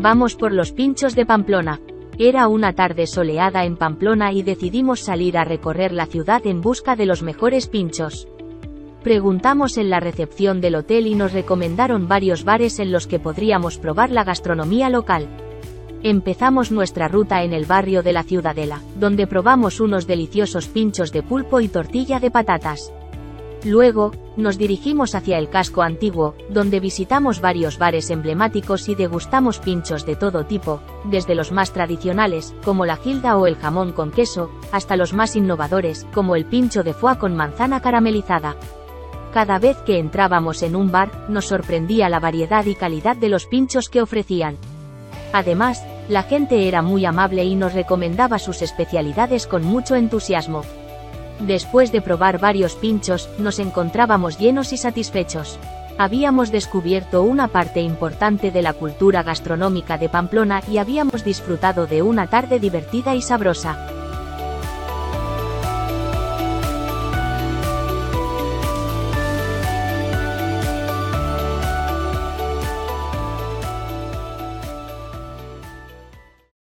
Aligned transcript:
Vamos 0.00 0.36
por 0.36 0.52
los 0.52 0.70
pinchos 0.70 1.16
de 1.16 1.26
Pamplona. 1.26 1.80
Era 2.20 2.46
una 2.46 2.72
tarde 2.72 3.08
soleada 3.08 3.64
en 3.64 3.76
Pamplona 3.76 4.32
y 4.32 4.44
decidimos 4.44 5.00
salir 5.00 5.36
a 5.36 5.42
recorrer 5.42 5.90
la 5.92 6.06
ciudad 6.06 6.46
en 6.46 6.60
busca 6.60 6.94
de 6.94 7.04
los 7.04 7.24
mejores 7.24 7.66
pinchos. 7.66 8.28
Preguntamos 9.02 9.76
en 9.76 9.90
la 9.90 9.98
recepción 9.98 10.60
del 10.60 10.76
hotel 10.76 11.08
y 11.08 11.16
nos 11.16 11.32
recomendaron 11.32 12.06
varios 12.06 12.44
bares 12.44 12.78
en 12.78 12.92
los 12.92 13.08
que 13.08 13.18
podríamos 13.18 13.76
probar 13.78 14.12
la 14.12 14.22
gastronomía 14.22 14.88
local. 14.88 15.26
Empezamos 16.04 16.70
nuestra 16.70 17.08
ruta 17.08 17.42
en 17.42 17.52
el 17.52 17.64
barrio 17.64 18.04
de 18.04 18.12
la 18.12 18.22
Ciudadela, 18.22 18.80
donde 19.00 19.26
probamos 19.26 19.80
unos 19.80 20.06
deliciosos 20.06 20.68
pinchos 20.68 21.10
de 21.10 21.24
pulpo 21.24 21.58
y 21.58 21.66
tortilla 21.66 22.20
de 22.20 22.30
patatas. 22.30 22.92
Luego, 23.64 24.12
nos 24.38 24.56
dirigimos 24.56 25.16
hacia 25.16 25.36
el 25.36 25.50
casco 25.50 25.82
antiguo, 25.82 26.36
donde 26.48 26.78
visitamos 26.78 27.40
varios 27.40 27.76
bares 27.76 28.08
emblemáticos 28.08 28.88
y 28.88 28.94
degustamos 28.94 29.58
pinchos 29.58 30.06
de 30.06 30.14
todo 30.14 30.46
tipo, 30.46 30.80
desde 31.04 31.34
los 31.34 31.50
más 31.50 31.72
tradicionales, 31.72 32.54
como 32.64 32.86
la 32.86 32.96
gilda 32.96 33.36
o 33.36 33.48
el 33.48 33.56
jamón 33.56 33.92
con 33.92 34.12
queso, 34.12 34.50
hasta 34.70 34.96
los 34.96 35.12
más 35.12 35.34
innovadores, 35.34 36.06
como 36.14 36.36
el 36.36 36.46
pincho 36.46 36.84
de 36.84 36.94
foie 36.94 37.18
con 37.18 37.34
manzana 37.34 37.80
caramelizada. 37.80 38.54
Cada 39.34 39.58
vez 39.58 39.76
que 39.84 39.98
entrábamos 39.98 40.62
en 40.62 40.76
un 40.76 40.92
bar, 40.92 41.10
nos 41.28 41.46
sorprendía 41.46 42.08
la 42.08 42.20
variedad 42.20 42.64
y 42.64 42.76
calidad 42.76 43.16
de 43.16 43.28
los 43.28 43.46
pinchos 43.46 43.88
que 43.88 44.02
ofrecían. 44.02 44.56
Además, 45.32 45.84
la 46.08 46.22
gente 46.22 46.68
era 46.68 46.80
muy 46.80 47.04
amable 47.04 47.44
y 47.44 47.56
nos 47.56 47.74
recomendaba 47.74 48.38
sus 48.38 48.62
especialidades 48.62 49.48
con 49.48 49.64
mucho 49.64 49.96
entusiasmo. 49.96 50.62
Después 51.40 51.92
de 51.92 52.02
probar 52.02 52.40
varios 52.40 52.74
pinchos, 52.74 53.28
nos 53.38 53.58
encontrábamos 53.58 54.38
llenos 54.38 54.72
y 54.72 54.76
satisfechos. 54.76 55.58
Habíamos 55.98 56.52
descubierto 56.52 57.22
una 57.22 57.48
parte 57.48 57.80
importante 57.80 58.50
de 58.50 58.62
la 58.62 58.72
cultura 58.72 59.22
gastronómica 59.22 59.98
de 59.98 60.08
Pamplona 60.08 60.62
y 60.70 60.78
habíamos 60.78 61.24
disfrutado 61.24 61.86
de 61.86 62.02
una 62.02 62.28
tarde 62.28 62.60
divertida 62.60 63.14
y 63.14 63.22
sabrosa. 63.22 63.97